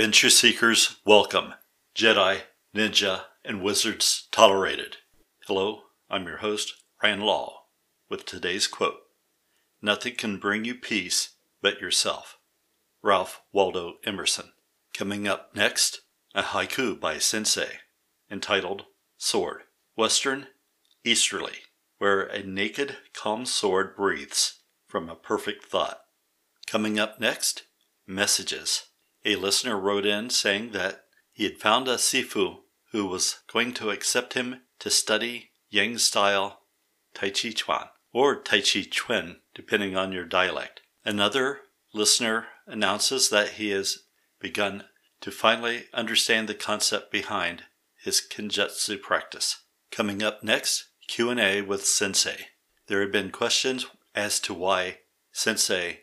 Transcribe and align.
Adventure 0.00 0.30
seekers, 0.30 0.96
welcome. 1.04 1.52
Jedi, 1.94 2.40
ninja, 2.74 3.24
and 3.44 3.60
wizards 3.60 4.28
tolerated. 4.32 4.96
Hello, 5.46 5.82
I'm 6.08 6.26
your 6.26 6.38
host, 6.38 6.72
Rand 7.02 7.22
Law, 7.22 7.64
with 8.08 8.24
today's 8.24 8.66
quote 8.66 9.00
Nothing 9.82 10.14
can 10.14 10.38
bring 10.38 10.64
you 10.64 10.74
peace 10.74 11.34
but 11.60 11.82
yourself. 11.82 12.38
Ralph 13.02 13.42
Waldo 13.52 13.96
Emerson. 14.02 14.52
Coming 14.94 15.28
up 15.28 15.54
next, 15.54 16.00
a 16.34 16.44
haiku 16.44 16.98
by 16.98 17.18
Sensei, 17.18 17.80
entitled 18.30 18.86
Sword. 19.18 19.64
Western, 19.96 20.46
easterly, 21.04 21.58
where 21.98 22.22
a 22.22 22.42
naked, 22.42 22.96
calm 23.12 23.44
sword 23.44 23.96
breathes 23.96 24.60
from 24.88 25.10
a 25.10 25.14
perfect 25.14 25.66
thought. 25.66 26.00
Coming 26.66 26.98
up 26.98 27.20
next, 27.20 27.64
messages. 28.06 28.84
A 29.24 29.36
listener 29.36 29.78
wrote 29.78 30.06
in 30.06 30.30
saying 30.30 30.72
that 30.72 31.04
he 31.32 31.44
had 31.44 31.58
found 31.58 31.88
a 31.88 31.96
Sifu 31.96 32.60
who 32.92 33.06
was 33.06 33.40
going 33.52 33.74
to 33.74 33.90
accept 33.90 34.34
him 34.34 34.62
to 34.78 34.90
study 34.90 35.50
Yang 35.68 35.98
style 35.98 36.62
Tai 37.14 37.30
Chi 37.30 37.50
Chuan 37.50 37.88
or 38.12 38.36
Tai 38.36 38.60
Chi 38.60 38.82
Chuan, 38.90 39.40
depending 39.54 39.96
on 39.96 40.12
your 40.12 40.24
dialect. 40.24 40.80
Another 41.04 41.60
listener 41.92 42.46
announces 42.66 43.28
that 43.30 43.50
he 43.50 43.70
has 43.70 44.04
begun 44.40 44.84
to 45.20 45.30
finally 45.30 45.84
understand 45.92 46.48
the 46.48 46.54
concept 46.54 47.12
behind 47.12 47.64
his 48.02 48.20
kenjutsu 48.20 49.00
practice. 49.00 49.62
Coming 49.90 50.22
up 50.22 50.42
next, 50.42 50.86
Q&A 51.08 51.60
with 51.60 51.84
Sensei. 51.84 52.46
There 52.86 53.02
have 53.02 53.12
been 53.12 53.30
questions 53.30 53.86
as 54.14 54.40
to 54.40 54.54
why 54.54 54.98
Sensei 55.30 56.00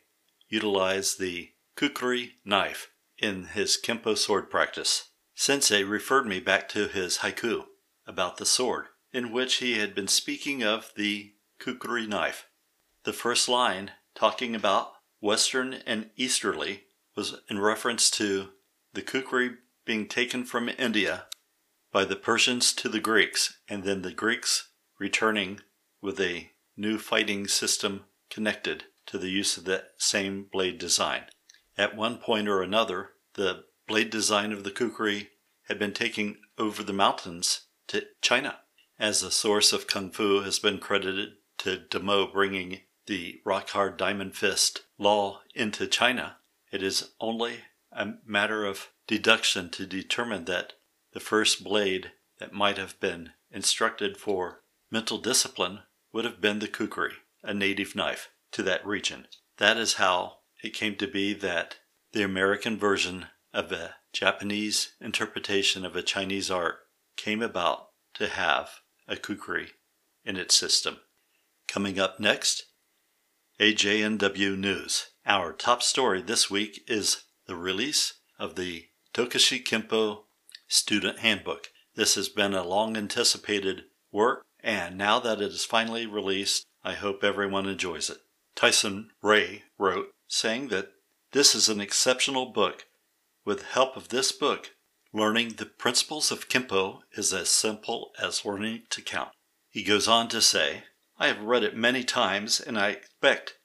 utilized 0.50 1.20
the 1.20 1.52
kukri 1.76 2.34
knife 2.46 2.90
in 3.20 3.46
his 3.46 3.78
Kempo 3.82 4.18
sword 4.18 4.50
practice. 4.50 5.10
Sensei 5.36 5.84
referred 5.84 6.26
me 6.26 6.40
back 6.40 6.68
to 6.70 6.88
his 6.88 7.20
haiku 7.20 7.66
about 8.06 8.38
the 8.38 8.46
sword, 8.46 8.86
in 9.12 9.32
which 9.32 9.56
he 9.56 9.78
had 9.78 9.94
been 9.94 10.08
speaking 10.08 10.64
of 10.64 10.92
the 10.96 11.34
kukri 11.60 12.08
knife. 12.08 12.48
The 13.04 13.14
first 13.14 13.48
line, 13.48 13.92
talking 14.16 14.56
about 14.56 14.94
western 15.20 15.76
and 15.86 16.10
easterly, 16.16 16.84
was 17.16 17.36
in 17.50 17.60
reference 17.60 18.10
to 18.12 18.50
the 18.94 19.02
kukri 19.02 19.58
being 19.86 20.08
taken 20.08 20.44
from 20.44 20.70
India 20.70 21.26
by 21.92 22.06
the 22.06 22.16
Persians 22.16 22.74
to 22.74 22.90
the 22.90 23.00
Greeks, 23.00 23.60
and 23.68 23.84
then 23.84 24.02
the 24.02 24.12
Greeks 24.12 24.70
returning 25.00 25.62
with 26.02 26.20
a 26.20 26.52
new 26.76 26.98
fighting 26.98 27.48
system 27.48 28.06
connected 28.30 28.86
to 29.06 29.18
the 29.18 29.30
use 29.30 29.58
of 29.58 29.66
that 29.66 29.92
same 29.98 30.44
blade 30.52 30.78
design. 30.78 31.24
At 31.78 31.96
one 31.96 32.18
point 32.18 32.48
or 32.48 32.62
another, 32.62 33.12
the 33.36 33.66
blade 33.88 34.10
design 34.10 34.52
of 34.52 34.64
the 34.64 34.72
kukri 34.72 35.30
had 35.68 35.78
been 35.78 35.94
taken 35.94 36.40
over 36.58 36.82
the 36.82 36.94
mountains 36.94 37.68
to 37.88 38.08
China, 38.22 38.60
as 38.98 39.22
the 39.22 39.32
source 39.32 39.72
of 39.72 39.88
kung 39.88 40.12
fu 40.12 40.42
has 40.42 40.60
been 40.60 40.80
credited 40.80 41.34
to 41.60 41.78
Damo 41.78 42.28
bringing 42.28 42.82
the 43.06 43.42
rock 43.46 43.70
hard 43.70 43.96
diamond 43.98 44.36
fist 44.36 44.84
law 44.98 45.42
into 45.56 45.88
China. 45.88 46.38
It 46.72 46.84
is 46.84 47.12
only 47.22 47.60
a 47.92 48.14
matter 48.26 48.66
of 48.66 48.90
deduction 49.08 49.70
to 49.70 49.86
determine 49.86 50.46
that 50.46 50.74
the 51.14 51.20
first 51.20 51.64
blade 51.64 52.12
that 52.40 52.54
might 52.54 52.78
have 52.78 53.00
been 53.00 53.32
instructed 53.52 54.18
for 54.18 54.64
mental 54.92 55.18
discipline 55.18 55.80
would 56.12 56.26
have 56.26 56.42
been 56.42 56.60
the 56.60 56.68
kukri, 56.68 57.14
a 57.44 57.54
native 57.54 57.96
knife 57.96 58.30
to 58.52 58.64
that 58.64 58.86
region. 58.86 59.28
That 59.58 59.78
is 59.78 59.96
how 59.96 60.37
it 60.64 60.74
came 60.74 60.96
to 60.96 61.08
be 61.08 61.34
that 61.34 61.78
the 62.14 62.24
American 62.24 62.78
version 62.78 63.28
of 63.54 63.72
a 63.72 63.96
Japanese 64.14 64.94
interpretation 65.00 65.86
of 65.86 65.96
a 65.96 66.02
Chinese 66.02 66.50
art 66.50 66.78
came 67.16 67.42
about 67.42 67.90
to 68.16 68.28
have 68.28 68.82
a 69.08 69.16
kukri 69.16 69.70
in 70.26 70.38
its 70.38 70.56
system. 70.56 70.98
Coming 71.68 72.00
up 72.00 72.20
next, 72.20 72.66
AJNW 73.60 74.58
News. 74.58 75.08
Our 75.26 75.52
top 75.52 75.82
story 75.82 76.22
this 76.22 76.50
week 76.50 76.84
is 76.88 77.24
the 77.48 77.56
release 77.56 78.14
of 78.40 78.56
the 78.56 78.86
Tokushi 79.14 79.64
Kempo 79.64 80.24
Student 80.68 81.20
Handbook. 81.20 81.70
This 81.96 82.16
has 82.16 82.30
been 82.30 82.54
a 82.54 82.68
long 82.68 82.96
anticipated 82.96 83.86
work, 84.12 84.46
and 84.62 84.98
now 84.98 85.20
that 85.20 85.42
it 85.42 85.52
is 85.52 85.66
finally 85.66 86.06
released, 86.06 86.66
I 86.84 86.94
hope 86.94 87.24
everyone 87.24 87.68
enjoys 87.68 88.10
it. 88.10 88.20
Tyson 88.56 89.10
Ray 89.22 89.64
wrote, 89.78 90.08
saying 90.28 90.68
that 90.70 90.92
this 91.32 91.56
is 91.56 91.70
an 91.70 91.82
exceptional 91.82 92.48
book. 92.48 92.86
With 93.46 93.64
help 93.64 93.96
of 93.96 94.10
this 94.10 94.32
book, 94.32 94.72
learning 95.14 95.54
the 95.58 95.66
principles 95.66 96.32
of 96.32 96.50
Kempo 96.50 97.02
is 97.14 97.34
as 97.34 97.50
simple 97.50 98.12
as 98.22 98.46
learning 98.46 98.84
to 98.90 99.02
count. 99.02 99.30
He 99.70 99.84
goes 99.84 100.08
on 100.08 100.28
to 100.30 100.42
say, 100.42 100.84
I 101.18 101.28
have 101.28 101.42
read 101.42 101.64
it 101.64 101.76
many 101.76 102.04
times 102.04 102.60
and 102.60 102.78
I 102.78 102.90
expect 102.90 103.56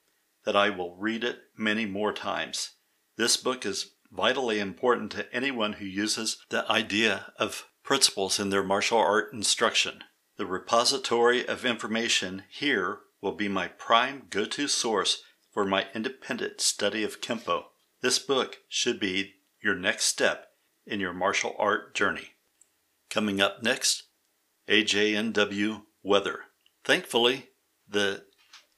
that 0.44 0.56
I 0.56 0.70
will 0.70 0.96
read 0.96 1.24
it 1.24 1.38
many 1.56 1.86
more 1.86 2.12
times. 2.12 2.72
This 3.16 3.36
book 3.36 3.66
is 3.66 3.92
vitally 4.10 4.58
important 4.58 5.10
to 5.12 5.32
anyone 5.34 5.74
who 5.74 5.84
uses 5.84 6.38
the 6.50 6.70
idea 6.70 7.32
of 7.38 7.66
principles 7.82 8.38
in 8.38 8.50
their 8.50 8.62
martial 8.62 8.98
art 8.98 9.32
instruction. 9.32 10.04
The 10.36 10.46
repository 10.46 11.46
of 11.46 11.64
information 11.64 12.44
here 12.50 13.00
will 13.20 13.32
be 13.32 13.48
my 13.48 13.68
prime 13.68 14.24
go 14.30 14.44
to 14.44 14.68
source 14.68 15.22
for 15.52 15.64
my 15.64 15.86
independent 15.94 16.60
study 16.60 17.04
of 17.04 17.20
Kempo. 17.20 17.64
This 18.00 18.18
book 18.18 18.58
should 18.68 18.98
be 18.98 19.34
your 19.62 19.76
next 19.76 20.06
step 20.06 20.46
in 20.86 20.98
your 20.98 21.12
martial 21.12 21.54
art 21.58 21.94
journey. 21.94 22.30
Coming 23.10 23.40
up 23.40 23.62
next, 23.62 24.04
AJNW 24.68 25.82
weather. 26.02 26.40
Thankfully, 26.84 27.50
the 27.88 28.24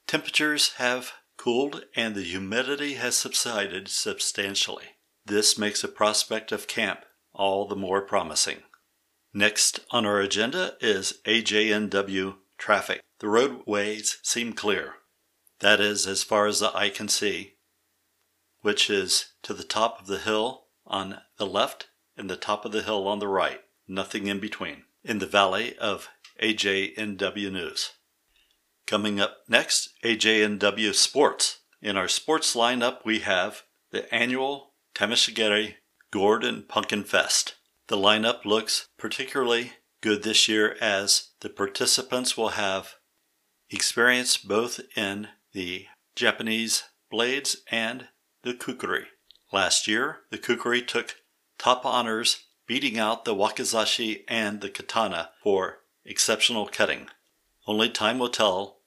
temperatures 0.07 0.73
have 0.77 1.13
cooled 1.37 1.85
and 1.95 2.15
the 2.15 2.23
humidity 2.23 2.95
has 2.95 3.17
subsided 3.17 3.89
substantially. 3.89 4.97
This 5.25 5.57
makes 5.57 5.83
the 5.83 5.89
prospect 5.89 6.53
of 6.53 6.67
camp 6.67 7.05
all 7.33 7.67
the 7.67 7.77
more 7.77 8.03
promising. 8.03 8.59
Next 9.33 9.81
on 9.91 10.05
our 10.05 10.21
agenda 10.21 10.75
is 10.81 11.21
AJNW 11.25 12.37
traffic. 12.59 13.01
The 13.21 13.29
roadways 13.29 14.19
seem 14.23 14.53
clear. 14.53 14.95
That 15.65 15.81
is, 15.81 16.07
as 16.07 16.23
far 16.23 16.47
as 16.47 16.61
the 16.61 16.77
eye 16.77 16.91
can 16.91 17.09
see, 17.09 17.55
which 18.61 18.91
is 18.91 19.33
to 19.45 19.55
the 19.55 19.65
top 19.65 19.99
of 19.99 20.07
the 20.07 20.19
hill 20.19 20.67
on 20.87 21.23
the 21.39 21.47
left 21.47 21.89
and 22.19 22.29
the 22.29 22.37
top 22.37 22.67
of 22.67 22.73
the 22.73 22.83
hill 22.83 23.09
on 23.09 23.19
the 23.19 23.29
right, 23.29 23.63
nothing 23.89 24.27
in 24.27 24.41
between, 24.41 24.83
in 25.03 25.21
the 25.21 25.27
valley 25.27 25.75
of 25.79 26.11
AJNW 26.43 27.51
News. 27.51 27.93
Coming 28.87 29.19
up 29.19 29.39
next, 29.49 29.89
AJNW 30.05 30.95
Sports. 30.95 31.61
In 31.81 31.97
our 31.97 32.09
sports 32.09 32.55
lineup, 32.55 32.99
we 33.07 33.21
have 33.21 33.63
the 33.91 34.15
annual 34.15 34.75
Tameshigiri 34.95 35.77
Gordon 36.11 36.67
Pumpkin 36.69 37.05
Fest. 37.05 37.55
The 37.87 37.97
lineup 37.97 38.45
looks 38.45 38.89
particularly 38.99 39.73
good 40.03 40.25
this 40.25 40.47
year 40.47 40.77
as 40.83 41.31
the 41.41 41.49
participants 41.49 42.37
will 42.37 42.51
have 42.51 42.97
experience 43.71 44.37
both 44.37 44.83
in 44.95 45.29
the 45.55 45.87
Japanese 46.15 46.83
blades 47.11 47.57
and 47.71 48.09
the 48.43 48.53
kukri. 48.53 49.07
Last 49.53 49.89
year, 49.89 50.19
the 50.31 50.39
kukri 50.39 50.83
took 50.83 51.15
top 51.59 51.87
honors, 51.87 52.45
beating 52.67 52.99
out 52.99 53.25
the 53.25 53.35
wakizashi 53.35 54.25
and 54.29 54.61
the 54.61 54.69
katana 54.69 55.31
for 55.43 55.79
exceptional 56.05 56.67
cutting. 56.67 57.07
Only 57.67 57.89
time 57.89 58.19
will 58.19 58.29
tell 58.29 58.81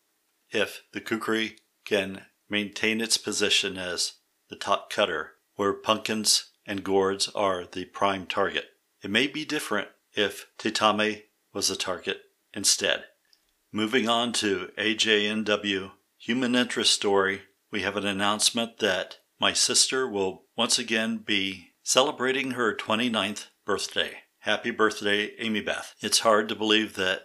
if 0.51 0.83
the 0.93 1.01
kukri 1.01 1.57
can 1.85 2.25
maintain 2.49 3.01
its 3.01 3.17
position 3.17 3.77
as 3.77 4.13
the 4.49 4.55
top 4.55 4.89
cutter, 4.89 5.33
where 5.55 5.73
pumpkins 5.73 6.51
and 6.65 6.83
gourds 6.83 7.29
are 7.29 7.65
the 7.65 7.85
prime 7.85 8.25
target. 8.25 8.65
It 9.01 9.09
may 9.09 9.27
be 9.27 9.45
different 9.45 9.87
if 10.13 10.47
tatami 10.57 11.23
was 11.53 11.69
the 11.69 11.75
target 11.75 12.21
instead. 12.53 13.05
Moving 13.71 14.09
on 14.09 14.33
to 14.33 14.71
AJNW 14.77 15.91
Human 16.19 16.55
Interest 16.55 16.91
Story, 16.93 17.43
we 17.71 17.81
have 17.81 17.95
an 17.95 18.05
announcement 18.05 18.79
that 18.79 19.17
my 19.39 19.53
sister 19.53 20.07
will 20.07 20.45
once 20.55 20.79
again 20.79 21.17
be 21.17 21.71
celebrating 21.83 22.51
her 22.51 22.75
29th 22.75 23.47
birthday. 23.65 24.19
Happy 24.39 24.71
birthday, 24.71 25.31
Amy 25.39 25.61
Beth. 25.61 25.93
It's 26.01 26.19
hard 26.19 26.49
to 26.49 26.55
believe 26.55 26.95
that 26.95 27.21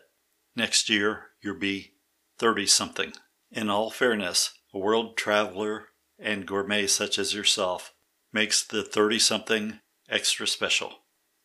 next 0.56 0.88
year 0.88 1.26
you'll 1.40 1.58
be 1.58 1.94
30 2.38 2.66
something. 2.66 3.12
In 3.50 3.70
all 3.70 3.90
fairness, 3.90 4.52
a 4.74 4.78
world 4.78 5.16
traveler 5.16 5.88
and 6.18 6.46
gourmet 6.46 6.86
such 6.86 7.18
as 7.18 7.34
yourself 7.34 7.92
makes 8.32 8.64
the 8.64 8.82
30 8.82 9.18
something 9.18 9.80
extra 10.08 10.46
special 10.46 11.02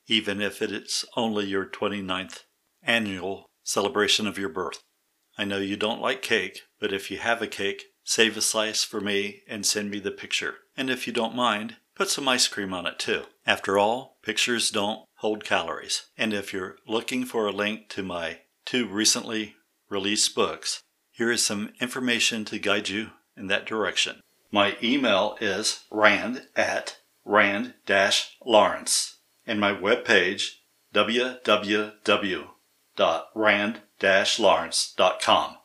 even 0.08 0.42
if 0.42 0.62
it's 0.62 1.06
only 1.16 1.46
your 1.46 1.66
29th 1.66 2.44
annual 2.82 3.46
celebration 3.64 4.26
of 4.26 4.38
your 4.38 4.50
birth. 4.50 4.82
I 5.38 5.46
know 5.46 5.60
you 5.60 5.78
don't 5.78 6.02
like 6.02 6.22
cake, 6.22 6.64
but 6.80 6.92
if 6.92 7.12
you 7.12 7.18
have 7.20 7.42
a 7.42 7.48
cake, 7.48 7.86
save 8.04 8.36
a 8.38 8.42
slice 8.42 8.84
for 8.84 9.00
me 9.00 9.42
and 9.48 9.66
send 9.66 9.92
me 9.92 10.00
the 10.00 10.12
picture. 10.12 10.56
And 10.76 10.90
if 10.90 11.06
you 11.06 11.14
don't 11.14 11.36
mind, 11.36 11.76
put 11.96 12.10
some 12.10 12.28
ice 12.28 12.48
cream 12.48 12.74
on 12.74 12.86
it 12.88 12.98
too. 12.98 13.24
After 13.46 13.78
all, 13.78 14.18
pictures 14.24 14.72
don't 14.72 15.06
hold 15.18 15.44
calories. 15.44 16.08
And 16.18 16.34
if 16.34 16.54
you're 16.54 16.78
looking 16.88 17.26
for 17.26 17.46
a 17.48 17.52
link 17.52 17.90
to 17.90 18.04
my 18.04 18.40
two 18.66 18.88
recently 18.88 19.56
released 19.90 20.34
books, 20.36 20.82
here 21.12 21.32
is 21.32 21.44
some 21.44 21.72
information 21.80 22.46
to 22.46 22.60
guide 22.60 22.90
you 22.90 23.12
in 23.36 23.48
that 23.48 23.66
direction. 23.66 24.22
My 24.52 24.78
email 24.82 25.38
is 25.42 25.84
rand 25.92 26.48
at 26.56 26.98
rand-lawrence 27.26 29.18
and 29.46 29.60
my 29.60 29.74
webpage 29.74 30.50
www.rand-lawrence.com. 34.00 35.58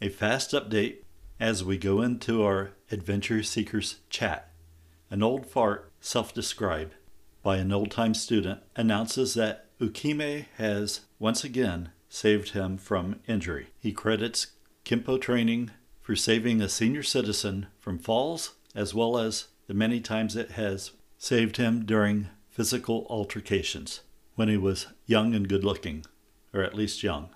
A 0.00 0.08
fast 0.08 0.52
update 0.52 0.96
as 1.38 1.64
we 1.64 1.78
go 1.78 2.02
into 2.02 2.42
our 2.42 2.70
Adventure 2.90 3.42
Seekers 3.42 3.96
chat. 4.10 4.52
An 5.10 5.22
old 5.22 5.46
fart, 5.46 5.90
self 6.00 6.34
described, 6.34 6.94
by 7.42 7.58
an 7.58 7.72
old 7.72 7.90
time 7.90 8.14
student 8.14 8.60
announces 8.76 9.34
that 9.34 9.66
Ukemi 9.80 10.46
has 10.56 11.00
once 11.18 11.44
again 11.44 11.90
saved 12.08 12.50
him 12.50 12.78
from 12.78 13.20
injury. 13.26 13.68
He 13.78 13.92
credits 13.92 14.48
Kempo 14.84 15.20
training 15.20 15.70
for 16.00 16.16
saving 16.16 16.60
a 16.60 16.68
senior 16.68 17.02
citizen 17.02 17.66
from 17.78 17.98
falls, 17.98 18.54
as 18.74 18.94
well 18.94 19.18
as 19.18 19.48
the 19.66 19.74
many 19.74 20.00
times 20.00 20.34
it 20.34 20.52
has 20.52 20.92
saved 21.16 21.58
him 21.58 21.84
during 21.84 22.28
physical 22.50 23.06
altercations 23.08 24.00
when 24.34 24.48
he 24.48 24.56
was 24.56 24.86
young 25.06 25.34
and 25.34 25.48
good 25.48 25.64
looking, 25.64 26.04
or 26.52 26.62
at 26.62 26.74
least 26.74 27.02
young. 27.02 27.30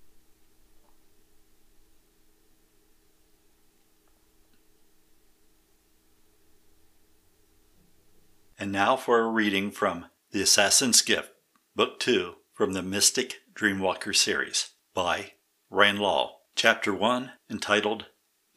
And 8.62 8.70
now 8.70 8.94
for 8.94 9.18
a 9.18 9.26
reading 9.26 9.72
from 9.72 10.06
The 10.30 10.40
Assassin's 10.40 11.02
Gift, 11.02 11.32
Book 11.74 11.98
2 11.98 12.36
from 12.52 12.74
the 12.74 12.82
Mystic 12.82 13.40
Dreamwalker 13.52 14.14
series 14.14 14.68
by 14.94 15.32
Rand 15.68 15.98
Law, 15.98 16.36
Chapter 16.54 16.94
1 16.94 17.32
entitled 17.50 18.06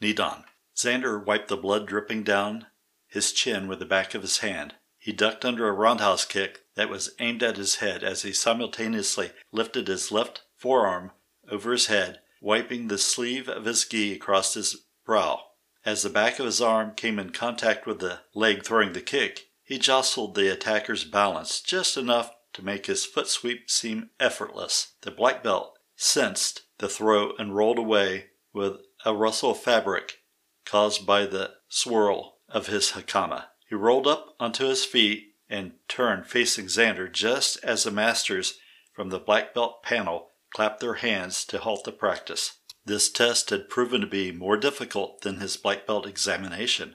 Nidan. 0.00 0.44
Xander 0.76 1.26
wiped 1.26 1.48
the 1.48 1.56
blood 1.56 1.88
dripping 1.88 2.22
down 2.22 2.66
his 3.08 3.32
chin 3.32 3.66
with 3.66 3.80
the 3.80 3.84
back 3.84 4.14
of 4.14 4.22
his 4.22 4.38
hand. 4.38 4.74
He 4.96 5.10
ducked 5.10 5.44
under 5.44 5.66
a 5.66 5.72
roundhouse 5.72 6.24
kick 6.24 6.60
that 6.76 6.88
was 6.88 7.16
aimed 7.18 7.42
at 7.42 7.56
his 7.56 7.78
head 7.78 8.04
as 8.04 8.22
he 8.22 8.32
simultaneously 8.32 9.32
lifted 9.50 9.88
his 9.88 10.12
left 10.12 10.42
forearm 10.54 11.10
over 11.50 11.72
his 11.72 11.86
head, 11.86 12.20
wiping 12.40 12.86
the 12.86 12.96
sleeve 12.96 13.48
of 13.48 13.64
his 13.64 13.84
gi 13.84 14.14
across 14.14 14.54
his 14.54 14.84
brow. 15.04 15.46
As 15.84 16.04
the 16.04 16.10
back 16.10 16.38
of 16.38 16.46
his 16.46 16.60
arm 16.60 16.94
came 16.94 17.18
in 17.18 17.30
contact 17.30 17.88
with 17.88 17.98
the 17.98 18.20
leg 18.34 18.62
throwing 18.62 18.92
the 18.92 19.00
kick, 19.00 19.45
he 19.66 19.78
jostled 19.78 20.36
the 20.36 20.48
attacker's 20.48 21.04
balance 21.04 21.60
just 21.60 21.96
enough 21.96 22.30
to 22.52 22.64
make 22.64 22.86
his 22.86 23.04
foot 23.04 23.26
sweep 23.26 23.68
seem 23.68 24.10
effortless. 24.20 24.94
The 25.02 25.10
black 25.10 25.42
belt 25.42 25.76
sensed 25.96 26.62
the 26.78 26.88
throw 26.88 27.32
and 27.36 27.54
rolled 27.54 27.78
away 27.78 28.26
with 28.52 28.76
a 29.04 29.12
rustle 29.12 29.50
of 29.50 29.60
fabric 29.60 30.20
caused 30.64 31.04
by 31.04 31.26
the 31.26 31.54
swirl 31.68 32.38
of 32.48 32.68
his 32.68 32.92
hakama. 32.92 33.46
He 33.68 33.74
rolled 33.74 34.06
up 34.06 34.36
onto 34.38 34.66
his 34.66 34.84
feet 34.84 35.34
and 35.48 35.72
turned 35.88 36.26
facing 36.26 36.66
Xander 36.66 37.10
just 37.10 37.58
as 37.64 37.82
the 37.82 37.90
masters 37.90 38.58
from 38.92 39.10
the 39.10 39.18
black 39.18 39.52
belt 39.52 39.82
panel 39.82 40.30
clapped 40.54 40.78
their 40.78 40.94
hands 40.94 41.44
to 41.46 41.58
halt 41.58 41.84
the 41.84 41.92
practice. 41.92 42.58
This 42.84 43.10
test 43.10 43.50
had 43.50 43.68
proven 43.68 44.00
to 44.00 44.06
be 44.06 44.30
more 44.30 44.56
difficult 44.56 45.22
than 45.22 45.40
his 45.40 45.56
black 45.56 45.88
belt 45.88 46.06
examination. 46.06 46.94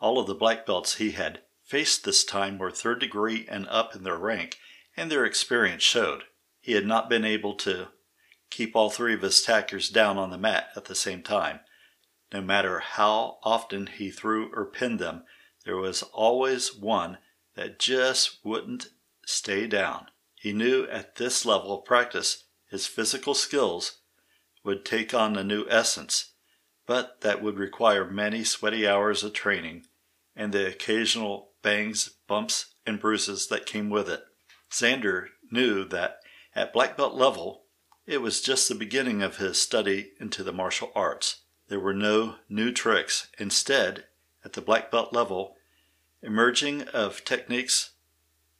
All 0.00 0.18
of 0.18 0.26
the 0.26 0.34
black 0.34 0.66
belts 0.66 0.96
he 0.96 1.12
had 1.12 1.40
faced 1.64 2.04
this 2.04 2.24
time 2.24 2.58
were 2.58 2.70
third 2.70 3.00
degree 3.00 3.46
and 3.48 3.66
up 3.68 3.96
in 3.96 4.02
their 4.02 4.18
rank, 4.18 4.58
and 4.96 5.10
their 5.10 5.24
experience 5.24 5.82
showed. 5.82 6.24
He 6.60 6.72
had 6.72 6.86
not 6.86 7.08
been 7.08 7.24
able 7.24 7.54
to 7.56 7.88
keep 8.50 8.76
all 8.76 8.90
three 8.90 9.14
of 9.14 9.22
his 9.22 9.40
attackers 9.40 9.88
down 9.88 10.18
on 10.18 10.30
the 10.30 10.38
mat 10.38 10.68
at 10.76 10.84
the 10.84 10.94
same 10.94 11.22
time. 11.22 11.60
No 12.32 12.40
matter 12.40 12.80
how 12.80 13.38
often 13.42 13.86
he 13.86 14.10
threw 14.10 14.50
or 14.54 14.64
pinned 14.64 14.98
them, 14.98 15.24
there 15.64 15.76
was 15.76 16.02
always 16.02 16.74
one 16.74 17.18
that 17.54 17.78
just 17.78 18.44
wouldn't 18.44 18.88
stay 19.26 19.66
down. 19.66 20.06
He 20.34 20.52
knew 20.52 20.84
at 20.84 21.16
this 21.16 21.46
level 21.46 21.78
of 21.78 21.84
practice 21.84 22.44
his 22.70 22.86
physical 22.86 23.34
skills 23.34 23.98
would 24.62 24.84
take 24.84 25.14
on 25.14 25.36
a 25.36 25.44
new 25.44 25.64
essence, 25.68 26.32
but 26.86 27.20
that 27.22 27.42
would 27.42 27.58
require 27.58 28.04
many 28.04 28.44
sweaty 28.44 28.86
hours 28.86 29.24
of 29.24 29.32
training 29.32 29.86
and 30.36 30.52
the 30.52 30.66
occasional 30.66 31.50
bangs, 31.64 32.10
bumps, 32.28 32.66
and 32.86 33.00
bruises 33.00 33.48
that 33.48 33.66
came 33.66 33.90
with 33.90 34.08
it. 34.08 34.24
Xander 34.70 35.28
knew 35.50 35.84
that 35.86 36.20
at 36.54 36.72
black 36.72 36.96
belt 36.96 37.14
level, 37.14 37.64
it 38.06 38.18
was 38.20 38.40
just 38.40 38.68
the 38.68 38.74
beginning 38.76 39.22
of 39.22 39.38
his 39.38 39.58
study 39.58 40.12
into 40.20 40.44
the 40.44 40.52
martial 40.52 40.92
arts. 40.94 41.40
There 41.68 41.80
were 41.80 41.94
no 41.94 42.36
new 42.48 42.70
tricks. 42.70 43.28
Instead, 43.38 44.04
at 44.44 44.52
the 44.52 44.60
black 44.60 44.90
belt 44.90 45.12
level, 45.12 45.56
emerging 46.22 46.82
of 46.88 47.24
techniques 47.24 47.90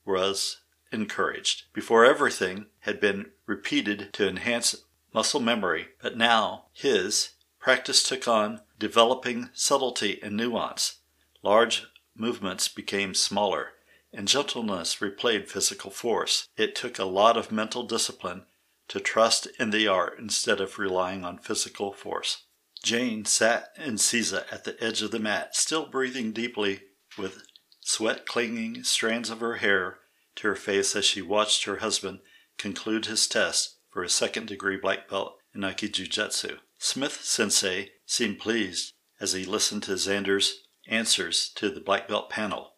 was 0.04 0.60
encouraged. 0.90 1.64
Before 1.72 2.04
everything 2.04 2.66
had 2.80 3.00
been 3.00 3.30
repeated 3.46 4.12
to 4.14 4.28
enhance 4.28 4.74
muscle 5.12 5.40
memory, 5.40 5.88
but 6.00 6.16
now 6.16 6.66
his 6.72 7.30
practice 7.60 8.02
took 8.02 8.26
on 8.26 8.60
developing 8.78 9.50
subtlety 9.52 10.20
and 10.22 10.36
nuance. 10.36 11.00
Large 11.42 11.86
movements 12.16 12.68
became 12.68 13.14
smaller, 13.14 13.72
and 14.12 14.28
gentleness 14.28 15.00
replaced 15.00 15.50
physical 15.50 15.90
force. 15.90 16.48
It 16.56 16.74
took 16.74 16.98
a 16.98 17.04
lot 17.04 17.36
of 17.36 17.52
mental 17.52 17.82
discipline 17.84 18.46
to 18.88 19.00
trust 19.00 19.48
in 19.58 19.70
the 19.70 19.88
art 19.88 20.18
instead 20.18 20.60
of 20.60 20.78
relying 20.78 21.24
on 21.24 21.38
physical 21.38 21.92
force. 21.92 22.44
Jane 22.82 23.24
sat 23.24 23.70
in 23.76 23.94
seiza 23.94 24.44
at 24.52 24.64
the 24.64 24.82
edge 24.82 25.00
of 25.02 25.10
the 25.10 25.18
mat, 25.18 25.56
still 25.56 25.86
breathing 25.86 26.32
deeply, 26.32 26.82
with 27.16 27.42
sweat 27.80 28.26
clinging 28.26 28.84
strands 28.84 29.30
of 29.30 29.40
her 29.40 29.56
hair 29.56 29.98
to 30.36 30.48
her 30.48 30.56
face 30.56 30.94
as 30.94 31.04
she 31.04 31.22
watched 31.22 31.64
her 31.64 31.76
husband 31.76 32.20
conclude 32.58 33.06
his 33.06 33.26
test 33.26 33.76
for 33.90 34.02
his 34.02 34.12
second 34.12 34.46
degree 34.46 34.76
black 34.76 35.08
belt 35.08 35.38
in 35.54 35.62
Aikijujutsu. 35.62 36.58
Smith 36.78 37.24
Sensei 37.24 37.92
seemed 38.04 38.38
pleased 38.38 38.92
as 39.20 39.32
he 39.32 39.44
listened 39.44 39.82
to 39.84 39.92
Xander's 39.92 40.63
answers 40.88 41.50
to 41.56 41.70
the 41.70 41.80
black 41.80 42.08
belt 42.08 42.30
panel. 42.30 42.74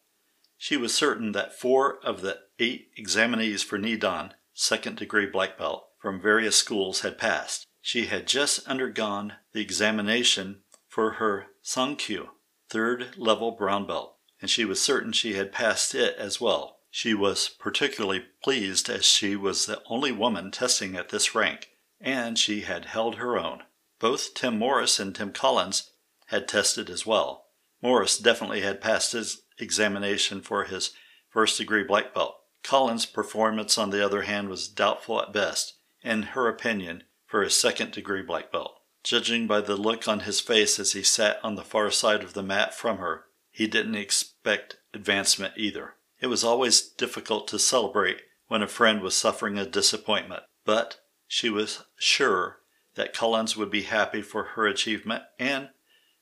She 0.58 0.76
was 0.76 0.94
certain 0.94 1.32
that 1.32 1.58
four 1.58 1.98
of 2.04 2.22
the 2.22 2.40
eight 2.58 2.88
examinees 2.98 3.62
for 3.62 3.78
Nidan, 3.78 4.32
second 4.54 4.96
degree 4.96 5.26
black 5.26 5.58
belt, 5.58 5.88
from 6.00 6.20
various 6.20 6.56
schools 6.56 7.00
had 7.00 7.18
passed. 7.18 7.66
She 7.80 8.06
had 8.06 8.26
just 8.26 8.66
undergone 8.66 9.34
the 9.52 9.60
examination 9.60 10.62
for 10.88 11.12
her 11.12 11.46
Sankyu, 11.62 12.28
third 12.68 13.16
level 13.16 13.52
brown 13.52 13.86
belt, 13.86 14.16
and 14.40 14.50
she 14.50 14.64
was 14.64 14.80
certain 14.80 15.12
she 15.12 15.34
had 15.34 15.52
passed 15.52 15.94
it 15.94 16.16
as 16.16 16.40
well. 16.40 16.78
She 16.90 17.12
was 17.12 17.48
particularly 17.48 18.24
pleased 18.42 18.88
as 18.88 19.04
she 19.04 19.36
was 19.36 19.66
the 19.66 19.82
only 19.86 20.12
woman 20.12 20.50
testing 20.50 20.96
at 20.96 21.10
this 21.10 21.34
rank, 21.34 21.68
and 22.00 22.38
she 22.38 22.62
had 22.62 22.86
held 22.86 23.16
her 23.16 23.38
own. 23.38 23.64
Both 23.98 24.34
Tim 24.34 24.58
Morris 24.58 24.98
and 24.98 25.14
Tim 25.14 25.32
Collins 25.32 25.90
had 26.28 26.48
tested 26.48 26.88
as 26.88 27.04
well. 27.04 27.45
Morris 27.82 28.18
definitely 28.18 28.62
had 28.62 28.80
passed 28.80 29.12
his 29.12 29.42
examination 29.58 30.40
for 30.40 30.64
his 30.64 30.92
first 31.28 31.58
degree 31.58 31.84
black 31.84 32.14
belt. 32.14 32.36
Collins' 32.62 33.06
performance, 33.06 33.78
on 33.78 33.90
the 33.90 34.04
other 34.04 34.22
hand, 34.22 34.48
was 34.48 34.68
doubtful 34.68 35.20
at 35.20 35.32
best, 35.32 35.74
in 36.02 36.22
her 36.22 36.48
opinion, 36.48 37.04
for 37.26 37.42
his 37.42 37.54
second 37.54 37.92
degree 37.92 38.22
black 38.22 38.50
belt. 38.50 38.72
Judging 39.04 39.46
by 39.46 39.60
the 39.60 39.76
look 39.76 40.08
on 40.08 40.20
his 40.20 40.40
face 40.40 40.80
as 40.80 40.92
he 40.92 41.02
sat 41.02 41.38
on 41.44 41.54
the 41.54 41.62
far 41.62 41.90
side 41.90 42.24
of 42.24 42.32
the 42.32 42.42
mat 42.42 42.74
from 42.74 42.98
her, 42.98 43.26
he 43.50 43.66
didn't 43.66 43.94
expect 43.94 44.78
advancement 44.92 45.54
either. 45.56 45.94
It 46.20 46.26
was 46.26 46.42
always 46.42 46.80
difficult 46.80 47.46
to 47.48 47.58
celebrate 47.58 48.22
when 48.48 48.62
a 48.62 48.68
friend 48.68 49.00
was 49.00 49.14
suffering 49.14 49.58
a 49.58 49.66
disappointment, 49.66 50.42
but 50.64 51.00
she 51.28 51.50
was 51.50 51.84
sure 51.98 52.58
that 52.94 53.12
Collins 53.12 53.56
would 53.56 53.70
be 53.70 53.82
happy 53.82 54.22
for 54.22 54.44
her 54.44 54.66
achievement 54.66 55.24
and 55.38 55.68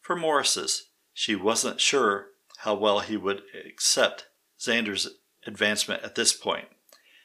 for 0.01 0.17
Morris's. 0.17 0.91
She 1.15 1.37
wasn't 1.37 1.81
sure 1.81 2.33
how 2.59 2.75
well 2.75 2.99
he 3.01 3.17
would 3.17 3.43
accept 3.67 4.27
Xander's 4.59 5.09
advancement 5.47 6.03
at 6.03 6.17
this 6.17 6.33
point. 6.33 6.69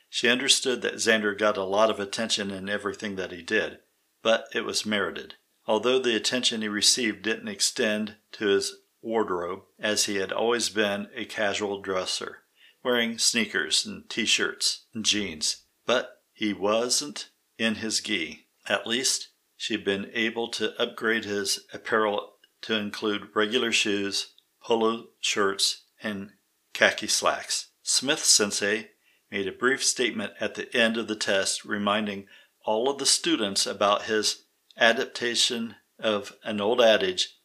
She 0.09 0.29
understood 0.29 0.81
that 0.83 0.95
Xander 0.95 1.37
got 1.37 1.57
a 1.57 1.63
lot 1.63 1.89
of 1.89 1.99
attention 1.99 2.51
in 2.51 2.69
everything 2.69 3.15
that 3.15 3.31
he 3.31 3.41
did, 3.41 3.79
but 4.21 4.45
it 4.53 4.61
was 4.61 4.85
merited. 4.85 5.35
Although 5.65 5.99
the 5.99 6.15
attention 6.15 6.61
he 6.61 6.67
received 6.67 7.23
didn't 7.23 7.47
extend 7.47 8.15
to 8.33 8.47
his 8.47 8.75
wardrobe, 9.01 9.63
as 9.79 10.05
he 10.05 10.15
had 10.15 10.31
always 10.31 10.69
been 10.69 11.09
a 11.15 11.25
casual 11.25 11.81
dresser, 11.81 12.43
wearing 12.83 13.17
sneakers 13.17 13.85
and 13.85 14.09
t 14.09 14.25
shirts 14.25 14.85
and 14.93 15.05
jeans, 15.05 15.63
but 15.85 16.21
he 16.33 16.53
wasn't 16.53 17.29
in 17.57 17.75
his 17.75 18.01
gi. 18.01 18.47
At 18.67 18.87
least, 18.87 19.29
she'd 19.55 19.83
been 19.83 20.09
able 20.13 20.47
to 20.49 20.79
upgrade 20.81 21.25
his 21.25 21.65
apparel 21.73 22.38
to 22.61 22.75
include 22.75 23.35
regular 23.35 23.71
shoes, 23.71 24.33
polo 24.61 25.07
shirts, 25.19 25.83
and 26.01 26.31
khaki 26.73 27.07
slacks. 27.07 27.67
Smith 27.83 28.23
Sensei 28.23 28.91
made 29.31 29.47
a 29.47 29.51
brief 29.51 29.83
statement 29.83 30.33
at 30.39 30.55
the 30.55 30.75
end 30.75 30.97
of 30.97 31.07
the 31.07 31.15
test 31.15 31.65
reminding 31.65 32.27
all 32.65 32.89
of 32.89 32.97
the 32.97 33.05
students 33.05 33.65
about 33.65 34.03
his 34.03 34.43
adaptation 34.77 35.75
of 35.99 36.33
an 36.43 36.61
old 36.61 36.81
adage 36.81 37.35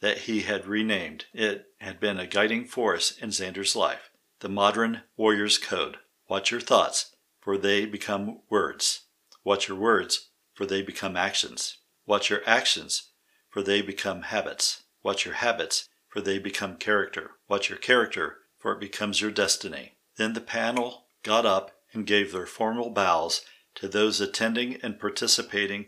that 0.00 0.18
he 0.18 0.42
had 0.42 0.66
renamed. 0.66 1.24
It 1.32 1.66
had 1.78 1.98
been 2.00 2.18
a 2.18 2.26
guiding 2.26 2.66
force 2.66 3.16
in 3.16 3.30
Xander's 3.30 3.74
life. 3.74 4.10
The 4.40 4.48
modern 4.48 5.02
warrior's 5.16 5.58
code. 5.58 5.96
Watch 6.28 6.50
your 6.50 6.60
thoughts, 6.60 7.14
for 7.40 7.56
they 7.56 7.86
become 7.86 8.40
words. 8.50 9.02
Watch 9.44 9.68
your 9.68 9.78
words, 9.78 10.30
for 10.52 10.66
they 10.66 10.82
become 10.82 11.16
actions. 11.16 11.78
Watch 12.06 12.30
your 12.30 12.42
actions, 12.46 13.10
for 13.54 13.62
they 13.62 13.80
become 13.80 14.22
habits. 14.22 14.82
Watch 15.04 15.24
your 15.24 15.34
habits, 15.34 15.88
for 16.08 16.20
they 16.20 16.40
become 16.40 16.74
character. 16.74 17.30
Watch 17.48 17.68
your 17.68 17.78
character, 17.78 18.38
for 18.58 18.72
it 18.72 18.80
becomes 18.80 19.20
your 19.20 19.30
destiny. 19.30 19.92
Then 20.16 20.32
the 20.32 20.40
panel 20.40 21.04
got 21.22 21.46
up 21.46 21.70
and 21.92 22.04
gave 22.04 22.32
their 22.32 22.46
formal 22.46 22.90
bows 22.90 23.42
to 23.76 23.86
those 23.86 24.20
attending 24.20 24.80
and 24.82 24.98
participating 24.98 25.86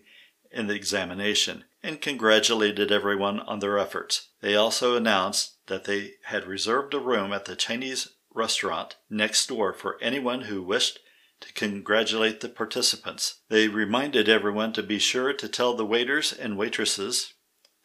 in 0.53 0.69
the 0.69 0.77
examination 0.77 1.65
and 1.83 2.01
congratulated 2.01 2.93
everyone 2.93 3.41
on 3.41 3.59
their 3.59 3.81
efforts. 3.81 4.29
They 4.43 4.55
also 4.55 4.95
announced 4.95 5.57
that 5.67 5.87
they 5.87 6.13
had 6.27 6.47
reserved 6.47 6.95
a 6.95 7.01
room 7.01 7.33
at 7.33 7.47
the 7.47 7.57
Chinese 7.57 8.11
restaurant 8.33 8.95
next 9.11 9.49
door 9.49 9.73
for 9.73 9.99
anyone 10.01 10.43
who 10.43 10.63
wished 10.63 11.01
to 11.41 11.53
congratulate 11.53 12.39
the 12.41 12.49
participants. 12.49 13.41
They 13.49 13.67
reminded 13.67 14.29
everyone 14.29 14.73
to 14.75 14.85
be 14.85 15.01
sure 15.01 15.33
to 15.33 15.49
tell 15.49 15.75
the 15.75 15.85
waiters 15.85 16.33
and 16.33 16.57
waitresses 16.57 17.33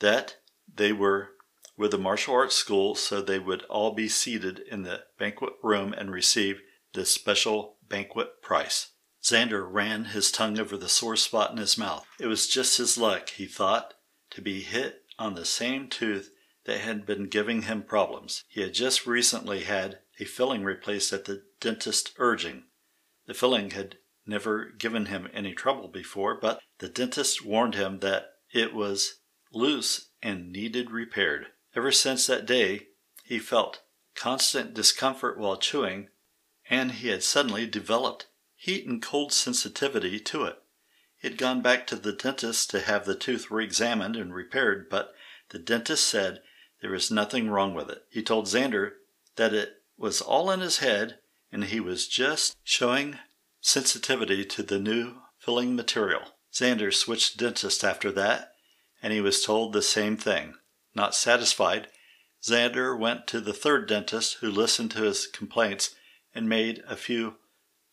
that 0.01 0.38
they 0.74 0.91
were 0.91 1.29
with 1.77 1.91
the 1.91 1.98
martial 1.98 2.36
arts 2.36 2.55
school 2.55 2.93
so 2.93 3.22
they 3.22 3.39
would 3.39 3.63
all 3.63 3.93
be 3.93 4.08
seated 4.08 4.60
in 4.60 4.84
the 4.84 5.01
banquet 5.17 5.53
room 5.63 5.93
and 5.93 6.12
receive 6.12 6.62
the 6.93 7.05
special 7.05 7.77
banquet 7.88 8.41
price. 8.41 8.91
Xander 9.24 9.65
ran 9.67 10.05
his 10.05 10.31
tongue 10.31 10.60
over 10.60 10.75
the 10.75 10.89
sore 10.89 11.15
spot 11.15 11.51
in 11.51 11.58
his 11.58 11.77
mouth. 11.77 12.05
It 12.20 12.27
was 12.27 12.48
just 12.48 12.77
his 12.77 12.98
luck, 12.98 13.29
he 13.29 13.46
thought, 13.46 13.93
to 14.31 14.41
be 14.41 14.62
hit 14.62 15.03
on 15.17 15.36
the 15.36 15.46
same 15.46 15.88
tooth 15.88 16.31
that 16.65 16.79
had 16.79 17.05
been 17.05 17.27
giving 17.27 17.63
him 17.63 17.84
problems. 17.84 18.43
He 18.48 18.62
had 18.62 18.74
just 18.74 19.08
recently 19.08 19.63
had 19.63 20.00
a 20.20 20.25
filling 20.25 20.63
replaced 20.63 21.13
at 21.13 21.25
the 21.25 21.43
dentist's 21.60 22.12
urging. 22.17 22.63
The 23.27 23.34
filling 23.34 23.72
had 23.72 23.98
never 24.25 24.70
given 24.77 25.08
him 25.08 25.29
any 25.34 25.53
trouble 25.53 25.88
before, 25.88 26.38
but 26.39 26.60
the 26.79 26.89
dentist 26.89 27.46
warned 27.46 27.75
him 27.75 28.00
that 28.00 28.34
it 28.53 28.74
was 28.74 29.20
loose 29.51 30.10
and 30.22 30.51
needed 30.51 30.91
repaired. 30.91 31.48
Ever 31.75 31.91
since 31.91 32.27
that 32.27 32.46
day, 32.46 32.88
he 33.24 33.39
felt 33.39 33.81
constant 34.15 34.74
discomfort 34.74 35.38
while 35.38 35.58
chewing, 35.58 36.10
and 36.70 36.91
he 36.91 37.10
had 37.10 37.24
suddenly 37.24 37.65
developed 37.65 38.27
heat 38.55 38.86
and 38.86 39.01
cold 39.01 39.34
sensitivity 39.34 40.20
to 40.20 40.43
it. 40.46 40.62
He 41.17 41.27
had 41.27 41.38
gone 41.38 41.62
back 41.62 41.88
to 41.88 41.96
the 41.96 42.13
dentist 42.13 42.70
to 42.72 42.81
have 42.81 43.05
the 43.05 43.15
tooth 43.15 43.51
re 43.51 43.63
examined 43.63 44.15
and 44.15 44.34
repaired, 44.34 44.89
but 44.89 45.13
the 45.50 45.60
dentist 45.60 46.08
said 46.08 46.41
there 46.81 46.91
was 46.91 47.12
nothing 47.12 47.50
wrong 47.50 47.74
with 47.74 47.89
it. 47.89 48.05
He 48.10 48.24
told 48.24 48.48
Xander 48.48 48.93
that 49.36 49.53
it 49.53 49.84
was 49.98 50.22
all 50.22 50.50
in 50.51 50.60
his 50.60 50.79
head 50.79 51.20
and 51.51 51.65
he 51.65 51.79
was 51.79 52.08
just 52.08 52.55
showing 52.63 53.20
sensitivity 53.60 54.46
to 54.46 54.63
the 54.63 54.79
new 54.79 55.15
filling 55.38 55.75
material. 55.75 56.22
Xander 56.53 56.93
switched 56.93 57.38
dentist 57.38 57.84
after 57.84 58.12
that, 58.12 58.50
and 59.01 59.12
he 59.13 59.22
was 59.22 59.43
told 59.43 59.74
the 59.74 59.81
same 59.81 60.17
thing. 60.17 60.55
Not 60.93 61.15
satisfied, 61.15 61.88
Xander 62.41 62.98
went 62.98 63.27
to 63.27 63.39
the 63.39 63.53
third 63.53 63.88
dentist 63.88 64.38
who 64.41 64.50
listened 64.50 64.91
to 64.91 65.03
his 65.03 65.27
complaints 65.27 65.96
and 66.34 66.50
made 66.50 66.84
a 66.88 66.96
few 66.96 67.36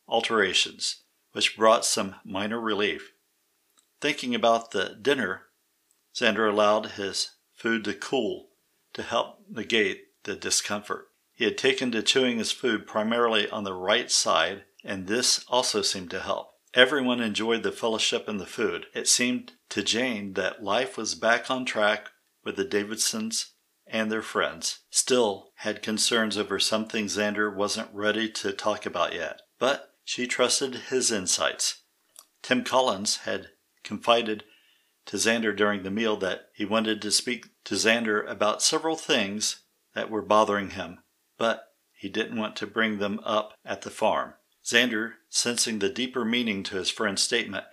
alterations, 0.06 1.02
which 1.32 1.56
brought 1.56 1.84
some 1.84 2.16
minor 2.24 2.60
relief. 2.60 3.12
Thinking 4.00 4.34
about 4.34 4.70
the 4.70 4.96
dinner, 5.00 5.42
Xander 6.14 6.50
allowed 6.50 6.92
his 6.92 7.32
food 7.52 7.84
to 7.84 7.94
cool 7.94 8.48
to 8.94 9.02
help 9.02 9.40
negate 9.48 10.04
the 10.24 10.34
discomfort. 10.34 11.08
He 11.34 11.44
had 11.44 11.58
taken 11.58 11.90
to 11.92 12.02
chewing 12.02 12.38
his 12.38 12.52
food 12.52 12.86
primarily 12.86 13.48
on 13.50 13.64
the 13.64 13.74
right 13.74 14.10
side, 14.10 14.64
and 14.82 15.06
this 15.06 15.44
also 15.48 15.82
seemed 15.82 16.10
to 16.10 16.20
help. 16.20 16.54
Everyone 16.78 17.20
enjoyed 17.20 17.64
the 17.64 17.72
fellowship 17.72 18.28
and 18.28 18.38
the 18.38 18.46
food. 18.46 18.86
It 18.94 19.08
seemed 19.08 19.54
to 19.70 19.82
Jane 19.82 20.34
that 20.34 20.62
life 20.62 20.96
was 20.96 21.16
back 21.16 21.50
on 21.50 21.64
track 21.64 22.10
with 22.44 22.54
the 22.54 22.64
Davidsons 22.64 23.54
and 23.84 24.12
their 24.12 24.22
friends. 24.22 24.78
Still 24.88 25.50
had 25.56 25.82
concerns 25.82 26.38
over 26.38 26.60
something 26.60 27.06
Xander 27.06 27.52
wasn't 27.52 27.92
ready 27.92 28.30
to 28.30 28.52
talk 28.52 28.86
about 28.86 29.12
yet, 29.12 29.40
but 29.58 29.90
she 30.04 30.28
trusted 30.28 30.74
his 30.88 31.10
insights. 31.10 31.82
Tim 32.42 32.62
Collins 32.62 33.16
had 33.24 33.48
confided 33.82 34.44
to 35.06 35.16
Xander 35.16 35.56
during 35.56 35.82
the 35.82 35.90
meal 35.90 36.16
that 36.18 36.42
he 36.54 36.64
wanted 36.64 37.02
to 37.02 37.10
speak 37.10 37.46
to 37.64 37.74
Xander 37.74 38.24
about 38.30 38.62
several 38.62 38.94
things 38.94 39.64
that 39.94 40.10
were 40.10 40.22
bothering 40.22 40.70
him 40.70 41.00
but 41.38 41.72
he 41.92 42.08
didn't 42.08 42.38
want 42.38 42.56
to 42.56 42.66
bring 42.66 42.98
them 42.98 43.20
up 43.24 43.54
at 43.64 43.82
the 43.82 43.90
farm. 43.90 44.34
Xander, 44.68 45.14
sensing 45.30 45.78
the 45.78 45.88
deeper 45.88 46.26
meaning 46.26 46.62
to 46.64 46.76
his 46.76 46.90
friend's 46.90 47.22
statement, 47.22 47.64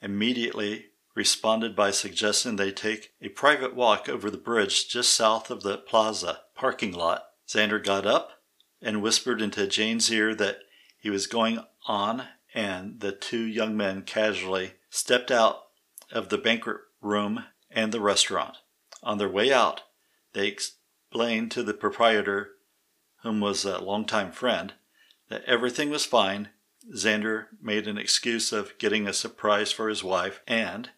immediately 0.00 0.86
responded 1.14 1.76
by 1.76 1.90
suggesting 1.90 2.56
they 2.56 2.72
take 2.72 3.10
a 3.20 3.28
private 3.28 3.74
walk 3.74 4.08
over 4.08 4.30
the 4.30 4.38
bridge 4.38 4.88
just 4.88 5.12
south 5.12 5.50
of 5.50 5.62
the 5.62 5.76
plaza 5.76 6.40
parking 6.54 6.92
lot. 6.92 7.24
Xander 7.46 7.84
got 7.84 8.06
up 8.06 8.30
and 8.80 9.02
whispered 9.02 9.42
into 9.42 9.66
Jane's 9.66 10.10
ear 10.10 10.34
that 10.36 10.60
he 10.96 11.10
was 11.10 11.26
going 11.26 11.62
on, 11.86 12.24
and 12.54 13.00
the 13.00 13.12
two 13.12 13.44
young 13.44 13.76
men 13.76 14.00
casually 14.00 14.72
stepped 14.88 15.30
out 15.30 15.64
of 16.10 16.30
the 16.30 16.38
banquet 16.38 16.78
room 17.02 17.44
and 17.70 17.92
the 17.92 18.00
restaurant. 18.00 18.56
On 19.02 19.18
their 19.18 19.28
way 19.28 19.52
out, 19.52 19.82
they 20.32 20.48
explained 20.48 21.50
to 21.50 21.62
the 21.62 21.74
proprietor 21.74 22.52
whom 23.22 23.40
was 23.40 23.66
a 23.66 23.80
longtime 23.80 24.32
friend, 24.32 24.72
that 25.28 25.44
everything 25.44 25.90
was 25.90 26.04
fine. 26.04 26.48
Xander 26.94 27.46
made 27.60 27.86
an 27.86 27.98
excuse 27.98 28.52
of 28.52 28.76
getting 28.78 29.06
a 29.06 29.12
surprise 29.12 29.72
for 29.72 29.88
his 29.88 30.02
wife 30.02 30.40
and 30.46 30.90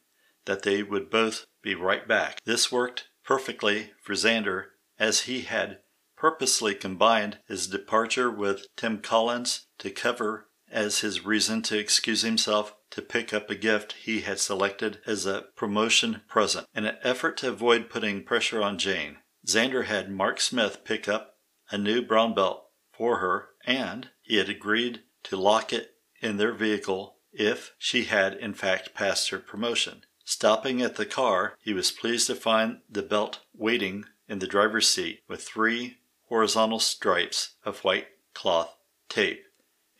that 0.45 0.63
they 0.63 0.83
would 0.83 1.11
both 1.11 1.47
be 1.63 1.75
right 1.75 2.07
back. 2.07 2.39
This 2.45 2.71
worked 2.71 3.09
perfectly 3.25 3.93
for 4.01 4.15
Xander 4.15 4.67
as 4.99 5.23
he 5.23 5.43
had 5.43 5.79
purposely 6.17 6.75
combined 6.75 7.39
his 7.49 7.67
departure 7.67 8.31
with 8.31 8.67
Tim 8.77 8.99
Collins 8.99 9.67
to 9.79 9.91
cover 9.91 10.49
as 10.71 11.01
his 11.01 11.25
reason 11.25 11.63
to 11.63 11.79
excuse 11.79 12.23
himself 12.23 12.75
to 12.91 13.03
pick 13.03 13.33
up 13.33 13.49
a 13.51 13.55
gift 13.55 13.95
he 14.05 14.21
had 14.21 14.39
selected 14.39 15.01
as 15.07 15.27
a 15.27 15.45
promotion 15.57 16.23
present. 16.29 16.67
In 16.75 16.85
an 16.85 16.97
effort 17.03 17.37
to 17.39 17.49
avoid 17.49 17.89
putting 17.89 18.23
pressure 18.23 18.63
on 18.63 18.79
Jane, 18.79 19.19
Xander 19.47 19.87
had 19.87 20.11
Mark 20.11 20.41
Smith 20.41 20.85
pick 20.85 21.09
up 21.09 21.37
a 21.71 21.79
new 21.79 22.03
brown 22.03 22.35
belt 22.35 22.67
for 22.93 23.19
her, 23.19 23.50
and 23.64 24.11
he 24.23 24.37
had 24.37 24.49
agreed 24.49 25.00
to 25.25 25.37
lock 25.37 25.73
it 25.73 25.95
in 26.21 26.37
their 26.37 26.52
vehicle 26.52 27.17
if 27.33 27.75
she 27.79 28.05
had 28.05 28.35
in 28.35 28.55
fact 28.55 28.95
passed 28.95 29.31
her 29.31 29.38
promotion. 29.38 30.05
Stopping 30.25 30.81
at 30.81 30.97
the 30.97 31.07
car, 31.07 31.57
he 31.61 31.73
was 31.73 31.90
pleased 31.90 32.26
to 32.29 32.35
find 32.35 32.81
the 32.88 33.02
belt 33.02 33.40
waiting 33.52 34.05
in 34.29 34.38
the 34.38 34.47
driver's 34.47 34.88
seat 34.88 35.23
with 35.29 35.43
three 35.43 35.99
horizontal 36.29 36.79
stripes 36.79 37.57
of 37.64 37.81
white 37.81 38.09
cloth 38.35 38.76
tape, 39.09 39.45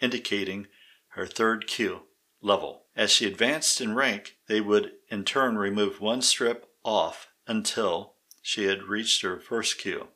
indicating 0.01 0.69
her 1.09 1.27
third 1.27 1.67
kyu 1.67 2.03
level. 2.41 2.85
As 2.95 3.11
she 3.11 3.27
advanced 3.27 3.81
in 3.81 3.95
rank, 3.95 4.37
they 4.47 4.61
would 4.61 4.93
in 5.09 5.25
turn 5.25 5.59
remove 5.59 6.01
one 6.01 6.23
strip 6.23 6.69
off 6.85 7.29
until 7.47 8.15
she 8.41 8.65
had 8.65 8.85
reached 8.85 9.23
her 9.23 9.41
first 9.41 9.79
kyu. 9.79 10.09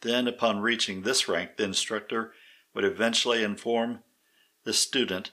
Then, 0.00 0.26
upon 0.26 0.60
reaching 0.60 1.02
this 1.02 1.28
rank, 1.28 1.56
the 1.56 1.64
instructor 1.64 2.32
would 2.74 2.84
eventually 2.84 3.42
inform 3.42 4.00
the 4.64 4.72
student 4.72 5.30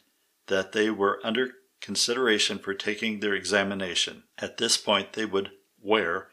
that 0.48 0.72
they 0.72 0.90
were 0.90 1.20
under 1.24 1.52
consideration 1.82 2.58
for 2.58 2.74
taking 2.74 3.20
their 3.20 3.34
examination. 3.34 4.24
At 4.38 4.58
this 4.58 4.78
point, 4.78 5.14
they 5.14 5.26
would 5.26 5.52
wear 5.82 6.30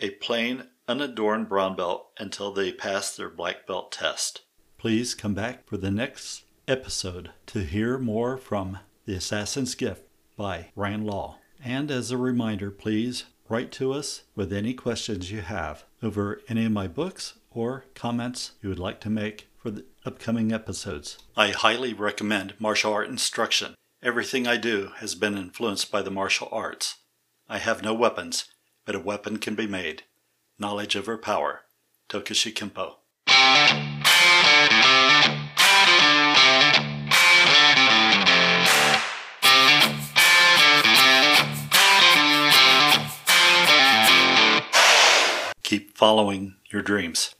a 0.00 0.10
plain, 0.10 0.64
unadorned 0.86 1.48
brown 1.48 1.74
belt 1.76 2.08
until 2.18 2.52
they 2.52 2.72
passed 2.72 3.16
their 3.16 3.30
black 3.30 3.66
belt 3.66 3.92
test. 3.92 4.42
Please 4.78 5.14
come 5.14 5.34
back 5.34 5.66
for 5.66 5.76
the 5.76 5.90
next 5.90 6.44
episode 6.68 7.30
to 7.46 7.60
hear 7.60 7.98
more 7.98 8.36
from 8.36 8.78
The 9.06 9.14
Assassin's 9.14 9.74
Gift 9.74 10.02
by 10.36 10.70
Rand 10.76 11.06
Law. 11.06 11.38
And 11.64 11.90
as 11.90 12.10
a 12.10 12.18
reminder, 12.18 12.70
please 12.70 13.24
write 13.48 13.72
to 13.72 13.92
us 13.92 14.22
with 14.34 14.52
any 14.52 14.74
questions 14.74 15.30
you 15.30 15.40
have 15.40 15.84
over 16.02 16.40
any 16.48 16.66
of 16.66 16.72
my 16.72 16.86
books 16.86 17.34
or 17.56 17.86
comments 17.94 18.52
you 18.60 18.68
would 18.68 18.78
like 18.78 19.00
to 19.00 19.08
make 19.08 19.48
for 19.56 19.70
the 19.70 19.84
upcoming 20.04 20.52
episodes. 20.52 21.16
I 21.36 21.48
highly 21.48 21.94
recommend 21.94 22.54
martial 22.58 22.92
art 22.92 23.08
instruction. 23.08 23.74
Everything 24.02 24.46
I 24.46 24.58
do 24.58 24.90
has 24.98 25.14
been 25.14 25.38
influenced 25.38 25.90
by 25.90 26.02
the 26.02 26.10
martial 26.10 26.48
arts. 26.52 26.96
I 27.48 27.58
have 27.58 27.82
no 27.82 27.94
weapons, 27.94 28.44
but 28.84 28.94
a 28.94 29.00
weapon 29.00 29.38
can 29.38 29.54
be 29.54 29.66
made. 29.66 30.02
Knowledge 30.58 30.96
of 30.96 31.06
her 31.06 31.16
power. 31.16 31.62
Tokushi 32.10 32.52
Kempo. 32.52 32.96
Keep 45.62 45.96
following 45.96 46.54
your 46.70 46.82
dreams. 46.82 47.34